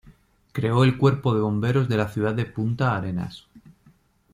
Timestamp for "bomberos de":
1.41-1.95